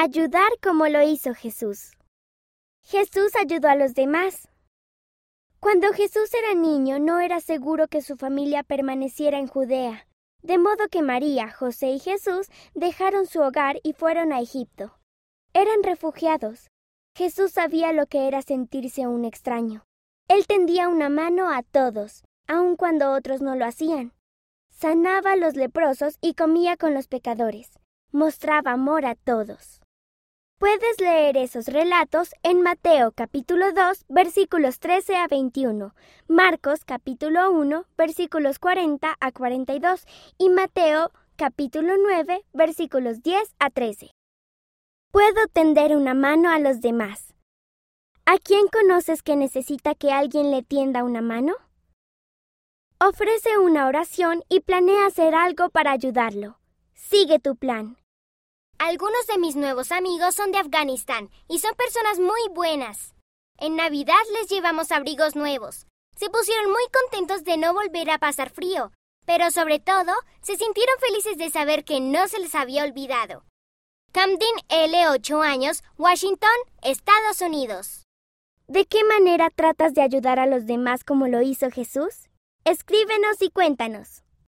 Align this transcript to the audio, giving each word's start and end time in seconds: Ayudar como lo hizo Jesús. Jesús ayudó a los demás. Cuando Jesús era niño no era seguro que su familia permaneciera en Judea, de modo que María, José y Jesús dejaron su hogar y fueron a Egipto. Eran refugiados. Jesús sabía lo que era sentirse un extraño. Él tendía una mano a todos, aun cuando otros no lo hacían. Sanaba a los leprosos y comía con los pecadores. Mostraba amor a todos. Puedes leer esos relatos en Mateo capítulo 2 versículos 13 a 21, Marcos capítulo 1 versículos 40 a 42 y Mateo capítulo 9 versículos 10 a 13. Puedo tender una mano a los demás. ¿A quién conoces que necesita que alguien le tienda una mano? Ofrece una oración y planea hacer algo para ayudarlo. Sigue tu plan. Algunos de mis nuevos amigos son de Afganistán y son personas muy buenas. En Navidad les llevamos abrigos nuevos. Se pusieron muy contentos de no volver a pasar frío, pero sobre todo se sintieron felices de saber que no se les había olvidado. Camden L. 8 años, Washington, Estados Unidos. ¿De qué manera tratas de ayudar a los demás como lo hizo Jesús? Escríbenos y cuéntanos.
Ayudar 0.00 0.52
como 0.62 0.86
lo 0.86 1.02
hizo 1.02 1.34
Jesús. 1.34 1.90
Jesús 2.84 3.32
ayudó 3.34 3.66
a 3.66 3.74
los 3.74 3.94
demás. 3.94 4.48
Cuando 5.58 5.92
Jesús 5.92 6.32
era 6.34 6.54
niño 6.54 7.00
no 7.00 7.18
era 7.18 7.40
seguro 7.40 7.88
que 7.88 8.00
su 8.00 8.16
familia 8.16 8.62
permaneciera 8.62 9.40
en 9.40 9.48
Judea, 9.48 10.06
de 10.40 10.56
modo 10.56 10.86
que 10.88 11.02
María, 11.02 11.50
José 11.50 11.88
y 11.88 11.98
Jesús 11.98 12.46
dejaron 12.74 13.26
su 13.26 13.40
hogar 13.40 13.80
y 13.82 13.92
fueron 13.92 14.32
a 14.32 14.40
Egipto. 14.40 14.96
Eran 15.52 15.82
refugiados. 15.82 16.68
Jesús 17.16 17.50
sabía 17.50 17.92
lo 17.92 18.06
que 18.06 18.28
era 18.28 18.40
sentirse 18.42 19.08
un 19.08 19.24
extraño. 19.24 19.84
Él 20.28 20.46
tendía 20.46 20.88
una 20.88 21.08
mano 21.08 21.50
a 21.50 21.64
todos, 21.64 22.22
aun 22.46 22.76
cuando 22.76 23.10
otros 23.10 23.42
no 23.42 23.56
lo 23.56 23.66
hacían. 23.66 24.12
Sanaba 24.70 25.32
a 25.32 25.36
los 25.36 25.56
leprosos 25.56 26.18
y 26.20 26.34
comía 26.34 26.76
con 26.76 26.94
los 26.94 27.08
pecadores. 27.08 27.80
Mostraba 28.12 28.70
amor 28.70 29.04
a 29.04 29.16
todos. 29.16 29.80
Puedes 30.58 31.00
leer 31.00 31.36
esos 31.36 31.66
relatos 31.66 32.30
en 32.42 32.62
Mateo 32.62 33.12
capítulo 33.12 33.72
2 33.72 34.06
versículos 34.08 34.80
13 34.80 35.14
a 35.14 35.28
21, 35.28 35.94
Marcos 36.26 36.84
capítulo 36.84 37.52
1 37.52 37.84
versículos 37.96 38.58
40 38.58 39.16
a 39.20 39.30
42 39.30 40.04
y 40.36 40.48
Mateo 40.48 41.12
capítulo 41.36 41.94
9 42.02 42.44
versículos 42.52 43.22
10 43.22 43.54
a 43.60 43.70
13. 43.70 44.10
Puedo 45.12 45.46
tender 45.52 45.96
una 45.96 46.14
mano 46.14 46.50
a 46.50 46.58
los 46.58 46.80
demás. 46.80 47.36
¿A 48.26 48.38
quién 48.38 48.66
conoces 48.66 49.22
que 49.22 49.36
necesita 49.36 49.94
que 49.94 50.10
alguien 50.10 50.50
le 50.50 50.64
tienda 50.64 51.04
una 51.04 51.22
mano? 51.22 51.54
Ofrece 52.98 53.58
una 53.58 53.86
oración 53.86 54.42
y 54.48 54.58
planea 54.58 55.06
hacer 55.06 55.36
algo 55.36 55.70
para 55.70 55.92
ayudarlo. 55.92 56.58
Sigue 56.94 57.38
tu 57.38 57.54
plan. 57.54 57.96
Algunos 58.78 59.26
de 59.26 59.38
mis 59.38 59.56
nuevos 59.56 59.90
amigos 59.90 60.36
son 60.36 60.52
de 60.52 60.58
Afganistán 60.58 61.30
y 61.48 61.58
son 61.58 61.74
personas 61.74 62.20
muy 62.20 62.40
buenas. 62.54 63.12
En 63.58 63.74
Navidad 63.74 64.14
les 64.38 64.48
llevamos 64.48 64.92
abrigos 64.92 65.34
nuevos. 65.34 65.88
Se 66.16 66.30
pusieron 66.30 66.70
muy 66.70 66.84
contentos 66.92 67.42
de 67.42 67.56
no 67.56 67.74
volver 67.74 68.08
a 68.08 68.18
pasar 68.18 68.50
frío, 68.50 68.92
pero 69.26 69.50
sobre 69.50 69.80
todo 69.80 70.12
se 70.42 70.56
sintieron 70.56 70.96
felices 71.00 71.36
de 71.36 71.50
saber 71.50 71.84
que 71.84 72.00
no 72.00 72.28
se 72.28 72.38
les 72.38 72.54
había 72.54 72.84
olvidado. 72.84 73.44
Camden 74.12 74.54
L. 74.68 75.08
8 75.08 75.42
años, 75.42 75.82
Washington, 75.98 76.56
Estados 76.80 77.40
Unidos. 77.40 78.04
¿De 78.68 78.86
qué 78.86 79.02
manera 79.02 79.50
tratas 79.50 79.92
de 79.94 80.02
ayudar 80.02 80.38
a 80.38 80.46
los 80.46 80.66
demás 80.66 81.02
como 81.02 81.26
lo 81.26 81.42
hizo 81.42 81.68
Jesús? 81.72 82.28
Escríbenos 82.64 83.42
y 83.42 83.50
cuéntanos. 83.50 84.22